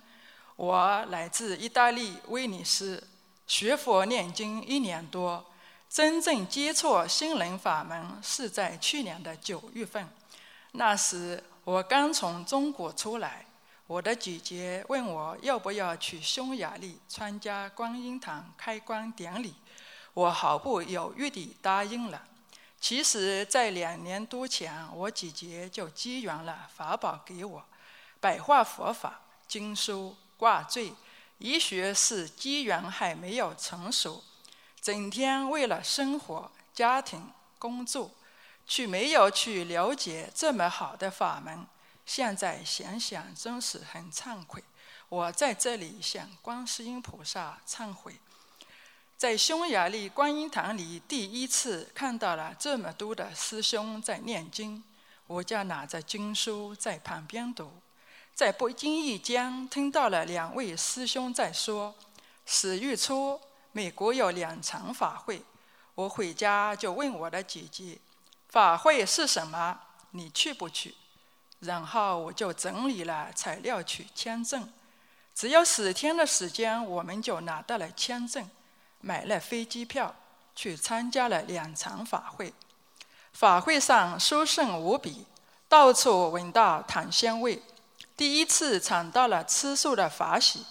[0.56, 3.06] 我来自意大利威尼斯，
[3.46, 5.44] 学佛念经一年多。
[5.88, 10.06] 真正接触心灵法门是在去年的九月份，
[10.72, 13.46] 那时我刚从中国出来，
[13.86, 19.54] 我的姐姐问我要不要去匈牙利参加观音堂开光典礼，
[20.12, 22.22] 我毫不犹豫地答应了。
[22.80, 27.64] 其实，在两年多前，我姐姐就寄缘了法宝给我，
[28.20, 30.92] 白话佛法经书挂坠，
[31.38, 34.22] 医学是机缘还没有成熟。
[34.88, 38.10] 整天为了生活、家庭、工作，
[38.66, 41.66] 却没有去了解这么好的法门。
[42.06, 44.64] 现在想想，真是很惭愧。
[45.10, 48.14] 我在这里向观世音菩萨忏悔。
[49.18, 54.82] 在匈牙利观音堂里，第一次看到了这么多的师兄在念经，
[55.26, 57.70] 我就拿着经书在旁边读。
[58.34, 61.94] 在不经意间，听到了两位师兄在说
[62.46, 63.38] ：“十月初。”
[63.72, 65.42] 美国有两场法会，
[65.94, 67.98] 我回家就问我的姐姐
[68.48, 69.78] ：“法会是什么？
[70.12, 70.94] 你去不去？”
[71.60, 74.72] 然后我就整理了材料去签证。
[75.34, 78.48] 只有十天的时间，我们就拿到了签证，
[79.00, 80.14] 买了飞机票，
[80.54, 82.52] 去参加了两场法会。
[83.32, 85.26] 法会上殊胜无比，
[85.68, 87.62] 到处闻到檀香味，
[88.16, 90.64] 第一次尝到了吃素的法喜。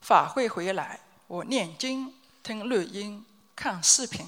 [0.00, 2.14] 法会回来，我念经。
[2.44, 3.24] 听录音、
[3.56, 4.26] 看视频，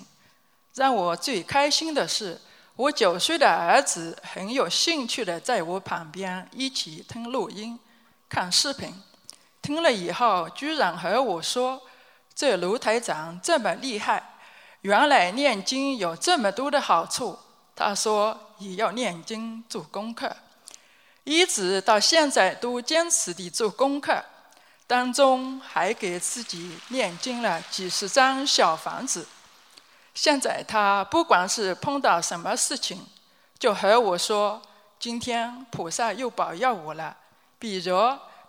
[0.74, 2.40] 让我最开心的是，
[2.74, 7.78] 我九岁的儿子很有兴趣的在我旁边一起听录音、
[8.26, 8.90] 看视频。
[9.60, 11.82] 听了以后，居然和我说
[12.34, 14.38] ：“这卢台长这么厉害，
[14.80, 17.38] 原来念经有这么多的好处。
[17.74, 20.34] 他说也要念经做功课，
[21.24, 24.24] 一直到现在都坚持地做功课，
[24.86, 29.26] 当中还给自己念经了几十张小房子。
[30.14, 33.04] 现在他不管是碰到什么事情，
[33.58, 34.62] 就和我说
[34.98, 37.16] ：“今天菩萨又保佑我了。”
[37.58, 37.94] 比如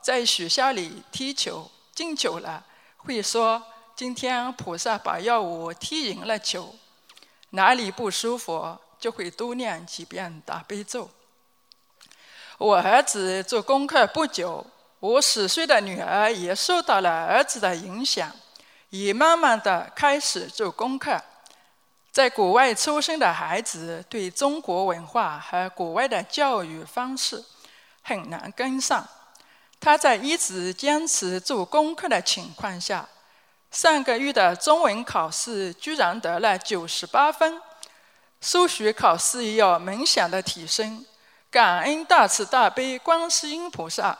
[0.01, 2.63] 在学校里踢球进球了，
[2.97, 3.61] 会说
[3.95, 6.75] ：“今天菩萨保佑我踢赢了球。”
[7.51, 8.77] 哪里不舒服？
[8.99, 11.09] 就会多念几遍大悲咒。
[12.57, 14.65] 我儿子做功课不久，
[14.99, 18.31] 我十岁的女儿也受到了儿子的影响，
[18.89, 21.21] 也慢慢的开始做功课。
[22.11, 27.43] 在国外出生的孩子对中国文化和国外的教育方式
[28.01, 29.07] 很难跟上。
[29.79, 33.07] 他在一直坚持做功课的情况下，
[33.69, 37.61] 上个月的中文考试居然得了九十八分。
[38.41, 41.05] 数学考试也有明显的提升，
[41.51, 44.17] 感恩大慈大悲观世音菩萨。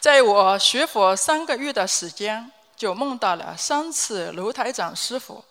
[0.00, 5.44] 在我学佛三个月的时间，就梦到了三次卢台长师傅。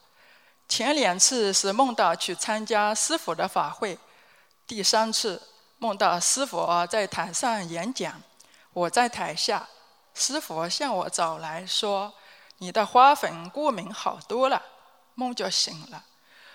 [0.70, 4.00] 前两次是梦到去参加师傅的法会，
[4.66, 5.42] 第三次
[5.80, 8.22] 梦到师傅在台上演讲，
[8.72, 9.68] 我在台下，
[10.14, 12.14] 师傅向我走来说。
[12.60, 14.62] 你的花粉过敏好多了，
[15.16, 16.02] 梦就醒了。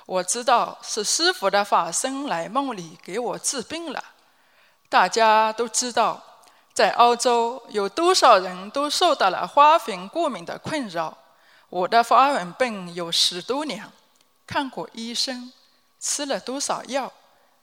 [0.07, 4.03] 我知道是师傅的法身来梦里给我治病了。
[4.88, 6.20] 大家都知道，
[6.74, 11.16] 在澳洲有多少人都受到了花粉过敏的困扰。
[11.68, 13.90] 我的花粉病有十多年，
[14.46, 15.52] 看过医生，
[16.00, 17.12] 吃了多少药，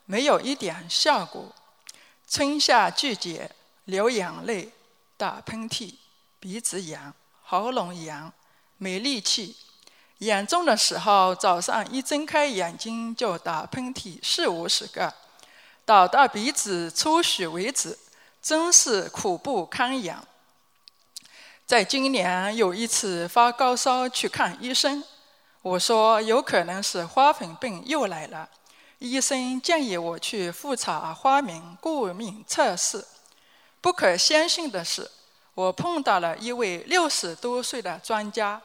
[0.06, 1.54] 没有一点效果。
[2.28, 3.50] 春夏季节
[3.86, 4.72] 流眼泪、
[5.18, 5.96] 打喷嚏、
[6.40, 7.14] 鼻子痒。
[7.44, 8.32] 喉咙痒，
[8.78, 9.56] 没力气。
[10.20, 15.12] 严重的时候，早上一睁开眼睛就打喷嚏四五十个，
[15.84, 17.98] 倒到鼻子出血为止，
[18.42, 20.18] 真是苦不堪言。
[21.66, 25.04] 在今年有一次发高烧去看医生，
[25.62, 28.50] 我说有可能是花粉病又来了，
[28.98, 33.06] 医生建议我去复查花粉过敏测试。
[33.82, 35.10] 不可相信的是。
[35.56, 38.62] 我碰到了一位六十多岁的专家，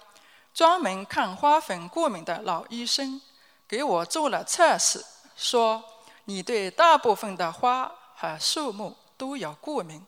[0.54, 3.20] 专门看花粉过敏的老医生，
[3.66, 5.04] 给我做了测试，
[5.34, 5.82] 说
[6.26, 10.04] 你对大部分的花和树木都有过敏，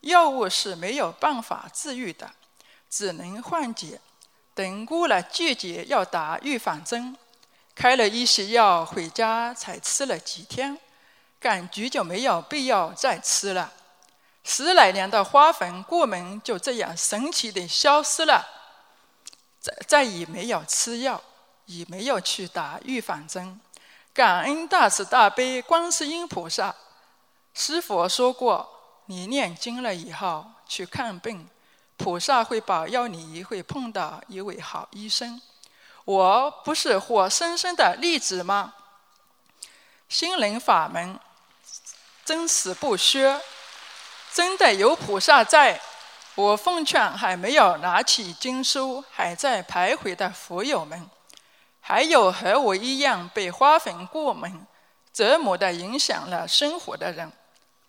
[0.00, 2.30] 药物是没有办法治愈的，
[2.88, 4.00] 只能缓解。
[4.54, 7.16] 等过了季节要打预防针，
[7.74, 10.78] 开了一些药，回家才吃了几天，
[11.38, 13.72] 感觉就没有必要再吃了。
[14.42, 18.46] 十来年的花粉过敏就这样神奇的消失了，
[19.60, 21.22] 再再也没有吃药，
[21.66, 23.60] 也没有去打预防针。
[24.12, 26.74] 感恩大慈大悲观世音菩萨，
[27.54, 28.68] 师傅说过，
[29.06, 31.48] 你念经了以后去看病，
[31.96, 35.40] 菩萨会保佑你会碰到一位好医生。
[36.04, 38.74] 我不是活生生的例子吗？
[40.08, 41.18] 心灵法门，
[42.24, 43.24] 真实不虚。
[44.32, 45.80] 真的有菩萨在，
[46.36, 51.10] 我奉劝还没有拿起经书还在徘徊的佛友们，
[51.80, 54.64] 还有和我一样被花粉过敏
[55.12, 57.30] 折磨的影响了生活的人，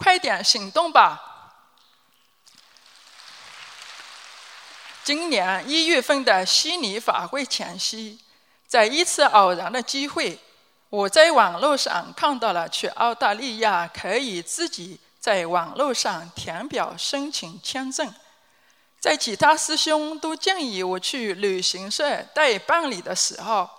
[0.02, 1.22] 快点行动吧！
[5.04, 8.20] 今年一月份的悉尼法会前夕，
[8.66, 10.40] 在一次偶然的机会，
[10.90, 15.00] 我在网络上看到了去澳大利亚可以自己。
[15.20, 18.12] 在网络上填表申请签证，
[19.00, 23.70] 在其他师兄都建议我去旅行社代办理的时候，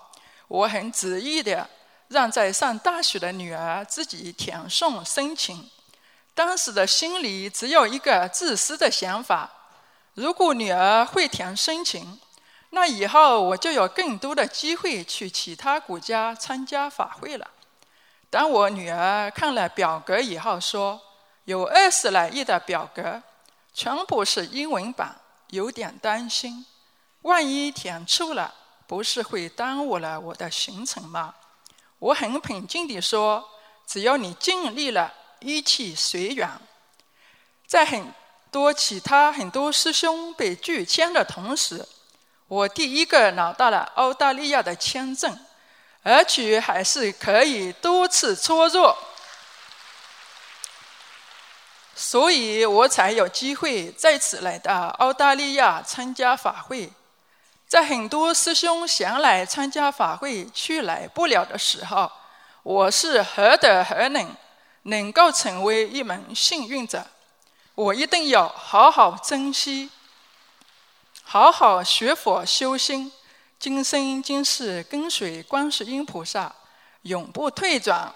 [0.47, 1.69] 我很执意的
[2.07, 5.69] 让在上大学的女儿自己填送申请。
[6.35, 9.51] 当时的心里只有一个自私的想法：
[10.15, 12.19] 如果女儿会填申请，
[12.71, 17.49] 那以后我就有更多的机会去其他国家参加法会了。
[18.31, 21.01] 当我女儿看了表格以后说。
[21.47, 23.21] 有二十来页的表格，
[23.75, 26.65] 全部是英文版，有点担心。
[27.23, 28.55] 万一填错了，
[28.87, 31.35] 不是会耽误了我的行程吗？
[31.99, 33.45] 我很平静地说
[33.85, 35.13] ：“只要你尽力了，
[35.43, 36.49] 一切随缘。”
[37.67, 38.13] 在很
[38.51, 41.87] 多其他很多师兄被拒签的同时，
[42.49, 45.39] 我第一个拿到了澳大利亚的签证，
[46.03, 48.95] 而且还是可以多次出入。
[51.95, 56.93] 所以我才有机会再次来到澳大利亚参加法会。
[57.69, 62.11] 在很多师兄想来参加法会却来不了的时候，
[62.63, 64.37] 我是何德何能，
[64.83, 67.07] 能够成为一门幸运者？
[67.75, 69.91] 我一定要好好珍惜，
[71.23, 73.11] 好好学佛修心，
[73.59, 76.55] 今生今世跟随观世音菩萨，
[77.03, 78.15] 永不退转。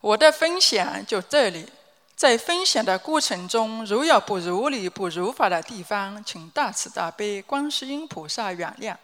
[0.00, 1.68] 我的分享就这里。
[2.16, 8.94] 在分享的过程中，如有不如理、不如法的地方，请大慈大悲观世音菩萨原谅，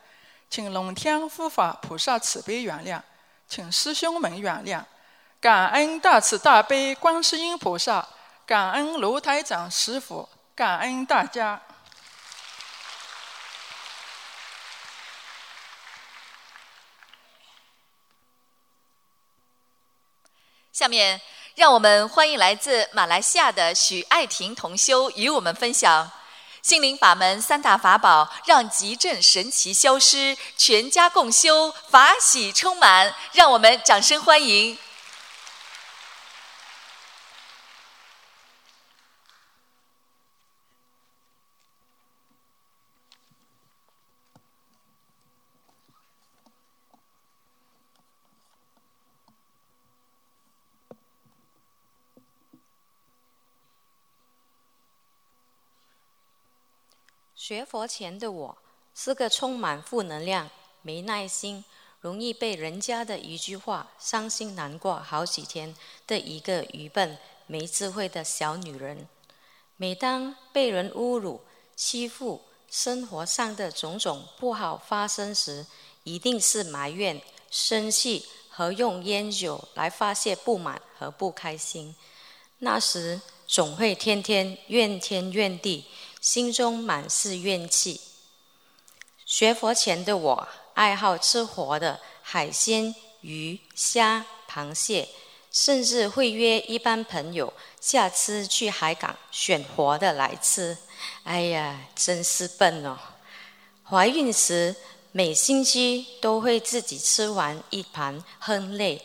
[0.51, 3.01] 请龙天护法菩萨慈悲原谅，
[3.49, 4.85] 请师兄们原谅。
[5.41, 8.07] 感恩大慈大悲观世音菩萨，
[8.47, 11.61] 感恩卢台长师傅，感恩大家。
[20.72, 21.20] 下面。
[21.57, 26.12] 让我们欢迎来自马来西亚的许爱婷同修与我们分享
[26.61, 33.14] 心灵法门三大法宝，让急症神奇消失，全家共修，法喜充满。
[33.32, 34.78] 让我们掌声欢迎。
[57.47, 58.59] 学佛前的我
[58.92, 60.51] 是个充满负能量、
[60.82, 61.64] 没耐心、
[62.01, 65.72] 容易被人家的一句话伤心难过好几天
[66.09, 67.16] 的一个愚笨、
[67.47, 69.07] 没智慧的小女人。
[69.76, 71.40] 每当被人侮辱、
[71.76, 75.64] 欺负，生活上的种种不好发生时，
[76.03, 81.94] 一定是埋怨、生气和用烟酒来发泄不满和不开心。
[82.59, 85.84] 那时总会天天怨天怨地。
[86.27, 88.01] 心中满是怨气。
[89.24, 95.09] 学佛前的我，爱好吃活的海鲜、鱼、虾、螃蟹，
[95.53, 100.77] 甚至会约一班朋友下次去海港选活的来吃。
[101.22, 102.99] 哎呀，真是笨哦！
[103.85, 104.74] 怀孕时
[105.12, 109.01] 每星期都会自己吃完一盘，很累。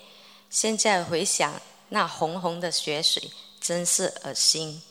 [0.50, 4.82] 现在回想那红红的血水，真是恶心。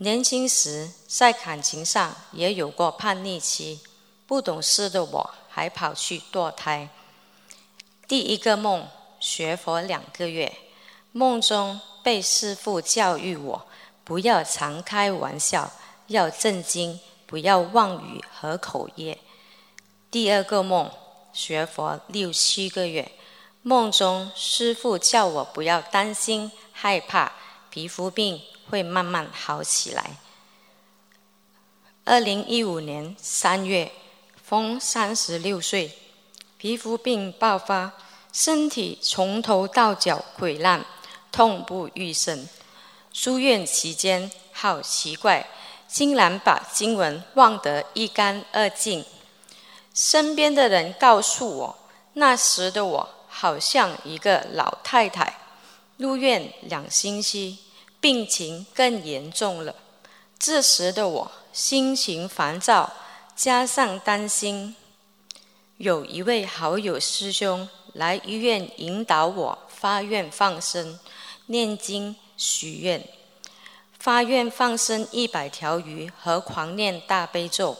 [0.00, 3.80] 年轻时在感情上也有过叛逆期，
[4.28, 6.88] 不懂事的我还跑去堕胎。
[8.06, 8.86] 第一个梦
[9.18, 10.56] 学佛两个月，
[11.10, 13.66] 梦中被师父教育我
[14.04, 15.72] 不要常开玩笑，
[16.06, 19.18] 要正经，不要妄语和口业。
[20.12, 20.88] 第二个梦
[21.32, 23.10] 学佛六七个月，
[23.62, 27.32] 梦中师父叫我不要担心害怕
[27.68, 28.40] 皮肤病。
[28.70, 30.16] 会慢慢好起来。
[32.04, 33.92] 二零一五年三月，
[34.42, 35.92] 逢三十六岁，
[36.56, 37.92] 皮肤病爆发，
[38.32, 40.84] 身体从头到脚溃烂，
[41.30, 42.48] 痛不欲生。
[43.12, 45.46] 住院期间，好奇怪，
[45.86, 49.04] 竟然把经文忘得一干二净。
[49.92, 51.78] 身边的人告诉我，
[52.14, 55.38] 那时的我好像一个老太太。
[55.96, 57.58] 入院两星期。
[58.00, 59.74] 病情更严重了，
[60.38, 62.92] 这时的我心情烦躁，
[63.34, 64.76] 加上担心。
[65.78, 70.98] 有一位好友师兄来医院引导我发愿放生、
[71.46, 73.04] 念经许愿，
[73.98, 77.76] 发愿放生一百条鱼和狂念大悲咒。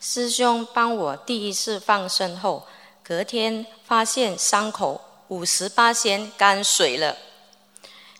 [0.00, 2.66] 师兄帮我第一次放生后，
[3.02, 7.16] 隔天发现伤口五十八仙干水了。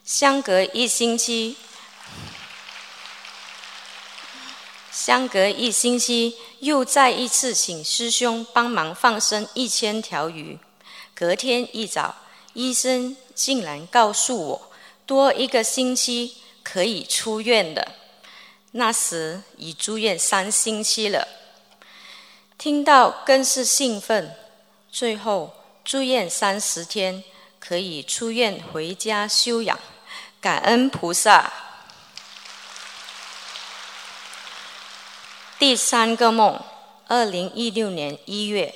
[0.05, 1.57] 相隔一星期，
[4.93, 10.59] 相隔一星期，又再一次请师兄帮忙放生一千条鱼。
[11.15, 12.15] 隔天一早，
[12.53, 14.71] 医生竟然告诉我，
[15.07, 17.93] 多一个星期可以出院了。
[18.73, 21.27] 那时已住院三星期了，
[22.59, 24.37] 听到更是兴奋。
[24.93, 27.25] 最后住院三十天，
[27.59, 29.81] 可以出院回家休养。
[30.45, 31.51] 感恩菩萨。
[35.59, 36.63] 第三个梦，
[37.09, 38.75] 二零一六年一月，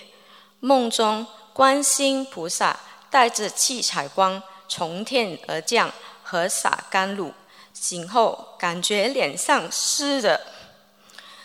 [0.61, 2.75] 梦中观音菩萨
[3.11, 5.93] 带着七彩光从天而降，
[6.23, 7.35] 和洒甘露。
[7.75, 10.41] 醒后感觉脸上湿的，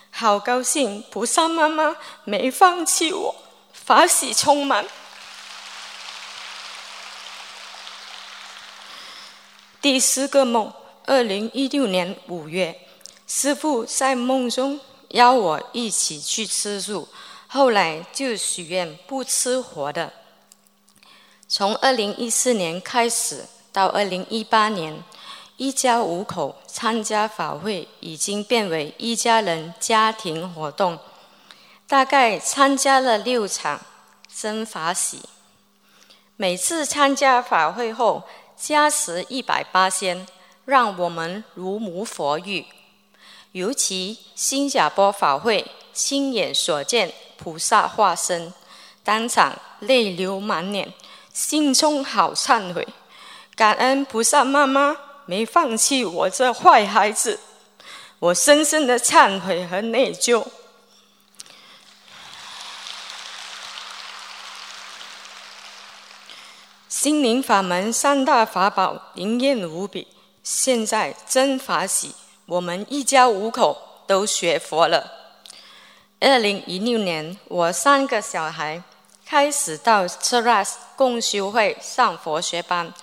[0.09, 3.36] 好高兴，菩萨妈妈没放弃我，
[3.74, 4.86] 法喜充满。
[9.84, 10.72] 第四个梦，
[11.06, 12.74] 二零一六年五月，
[13.28, 14.80] 师父在梦中
[15.10, 17.06] 邀我一起去吃素，
[17.48, 20.14] 后来就许愿不吃活的。
[21.50, 25.04] 从二零一四年开始到二零一八年，
[25.58, 30.98] 一家五口参加法会已经变为一家人家庭活动，
[31.86, 33.82] 大概参加了六场，
[34.34, 35.20] 真法喜。
[36.38, 38.24] 每次参加法会后，
[38.66, 40.26] 加持一百八仙，
[40.64, 42.66] 让我们如沐佛浴。
[43.51, 48.53] 尤其新加坡法会，亲眼所见菩萨化身，
[49.03, 50.93] 当场泪流满脸。
[51.34, 52.88] 心中好忏悔，
[53.53, 54.95] 感恩菩萨妈妈
[55.26, 57.38] 没放弃我这坏孩子，
[58.20, 60.41] 我深深的忏悔和内疚。
[67.04, 70.08] 心灵法门三大法宝灵验无比，
[70.41, 73.78] 现在真法喜，我们一家五口
[74.08, 75.12] 都学佛了。
[76.22, 78.82] 二零一六年，我三个小孩。
[79.26, 82.93] 开始到 Cheras 共修会上佛学班，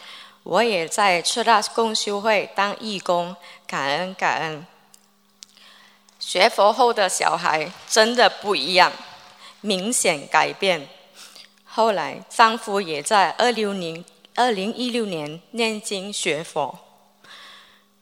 [0.45, 3.37] 我也在 Cheras 共修会当义工，
[3.67, 4.67] 感恩感恩。
[6.19, 8.91] 学佛后的小孩真的不一样，
[9.61, 10.89] 明显改变。
[11.73, 14.05] 后来丈夫也在二六年、
[14.35, 16.77] 二零一六年念经学佛，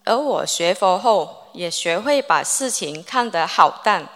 [0.03, 4.09] 而我学佛后也学会把事情看得好淡，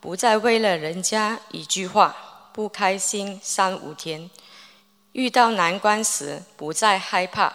[0.00, 2.16] 不再为了人家一句话。
[2.54, 4.30] 不开心三五天，
[5.10, 7.52] 遇到难关时不再害怕，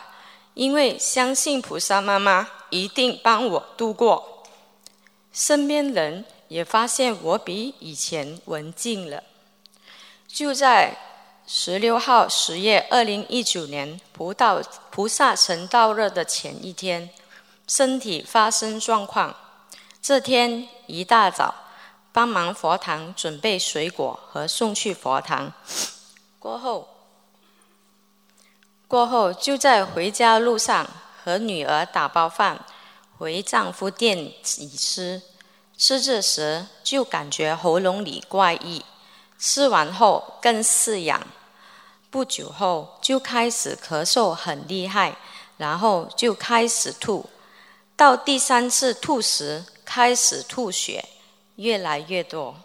[0.56, 4.44] 因为相信菩萨妈妈一定帮我度过。
[5.32, 9.24] 身边人也发现我比以前文静了。
[10.28, 10.98] 就在
[11.52, 17.10] 十六号十月二零一九年菩道菩萨成道日的前一天，
[17.68, 19.36] 身体发生状况。
[20.00, 21.56] 这天一大早。
[22.12, 25.54] 帮忙佛堂准备水果和送去佛堂，
[26.40, 26.88] 过后，
[28.88, 30.88] 过后就在回家路上
[31.24, 32.66] 和女儿打包饭
[33.18, 35.22] 回丈夫店里吃，
[35.78, 38.84] 吃着时就感觉喉咙里怪异，
[39.38, 41.26] 吃完后更是痒，
[42.10, 45.16] 不久后就开始咳嗽很厉害，
[45.58, 47.30] 然后就开始吐，
[47.96, 51.04] 到第三次吐时开始吐血。
[51.56, 52.56] 越来越多，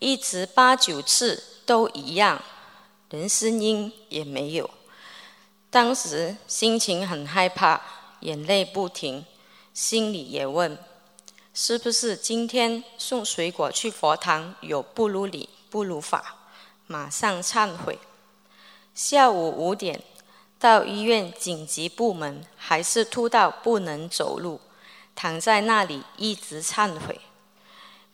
[0.00, 2.42] 一直八九次都一样，
[3.10, 4.68] 连声音也没有。
[5.70, 7.80] 当时心情很害怕，
[8.20, 9.24] 眼泪不停，
[9.72, 10.76] 心里也问：
[11.54, 16.34] 是不是今天送水果去佛堂有不如理不如法？
[16.88, 17.96] 马上忏悔。
[18.98, 20.02] 下午五点
[20.58, 24.60] 到医院紧急部门，还是吐到不能走路，
[25.14, 27.20] 躺在那里一直忏悔。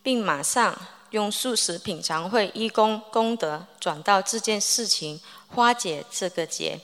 [0.03, 0.79] 并马上
[1.09, 6.79] 用素食品尝会义工功德转到这件事情，化解这个结。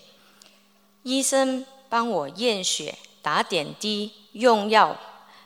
[1.03, 4.97] 医生帮我验血、打点滴、用药，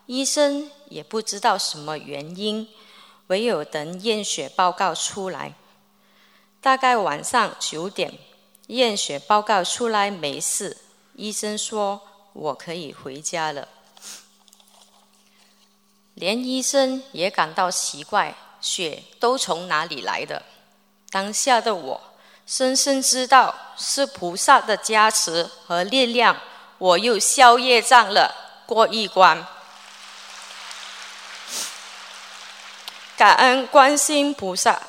[0.06, 2.68] 医生也不知道什么原因，
[3.26, 5.54] 唯有等验血报告出来。
[6.60, 8.16] 大概晚上九点，
[8.68, 10.76] 验血报告出来没事，
[11.14, 12.00] 医生说
[12.32, 13.68] 我可以回家了。
[16.14, 20.42] 连医生也感到奇怪，血都从哪里来的？
[21.10, 22.00] 当下的我
[22.46, 26.40] 深深知道是菩萨的加持和力量，
[26.78, 28.34] 我又消业障了，
[28.66, 29.46] 过一关。
[33.16, 34.80] 感恩观世菩萨。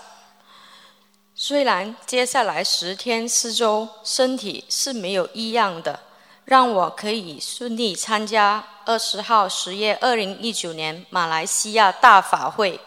[1.38, 6.00] 虽然接下来十天四周身体是没有异样的，
[6.46, 8.66] 让我可以顺利参加。
[8.86, 12.80] 二十号十月二零一九年马来西亚大法会，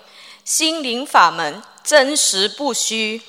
[0.47, 3.21] 心灵法门真实不虚。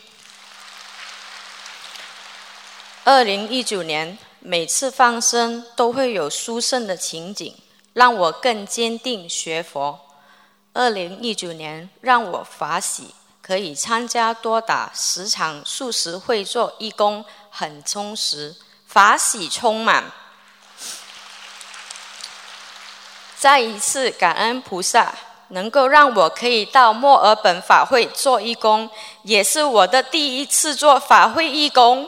[3.03, 7.53] 二零一九年每次放生都会有殊胜的情景，
[7.91, 9.99] 让我更坚定学佛。
[10.71, 13.13] 二零一九年让我法喜，
[13.49, 20.03] 可以参加多达十场素食会做义工，很充实，法喜充满。
[23.35, 25.15] 再一次感恩菩萨，
[25.47, 28.87] 能够让我可以到墨尔本法会做义工，
[29.23, 32.07] 也是我的第一次做法会义工。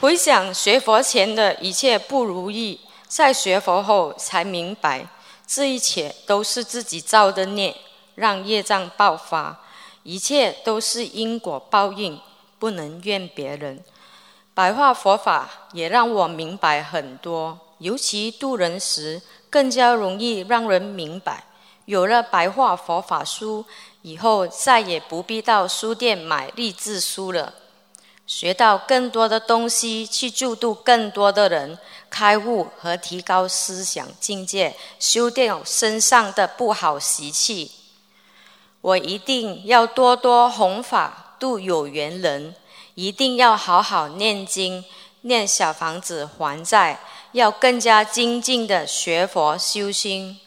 [0.00, 5.06] 回想学佛前的一切不如意，在学佛后才明白，
[5.46, 7.72] 这一切都是自己造的孽，
[8.18, 9.60] 让业障爆发，
[10.02, 12.20] 一切都是因果报应，
[12.58, 13.82] 不能怨别人。
[14.52, 21.44] 白话佛法也让我明白很多，尤其渡人时更加容易让人明白。
[21.84, 23.64] 有了白话佛法书
[24.02, 27.54] 以后，再也不必到书店买励志书了，
[28.26, 31.78] 学到更多的东西，去救度更多的人，
[32.10, 37.70] 开悟和提高思想境界，修掉身上的不好习气。
[38.80, 42.54] 我一定要多多弘法度有缘人，
[42.94, 44.84] 一定要好好念经、
[45.22, 47.00] 念小房子还债，
[47.32, 50.40] 要更加精进的学佛修心。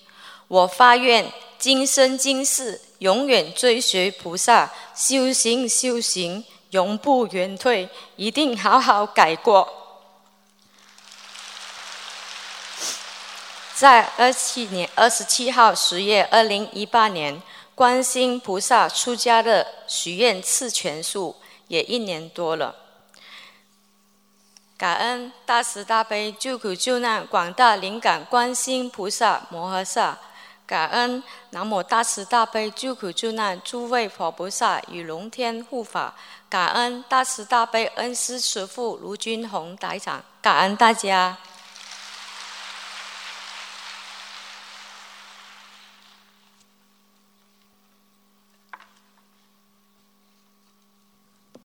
[0.48, 9.68] 我发愿，今生今世永远追随菩萨，修行修行，永不言退，一定好好改过。
[13.76, 17.42] 在二七年二十七号十月二零一八年，
[17.76, 21.36] 观音菩萨出家的许愿次全数
[21.68, 22.76] 也一年多了。
[24.78, 30.18] 感恩大慈大悲救苦救难广大灵感观音菩萨摩诃萨。
[30.66, 36.16] 感恩南无大慈大悲救苦救难诸位佛菩萨与龙天护法，
[36.50, 41.38] 感恩大慈大悲恩师师父卢军宏台长，感恩大家。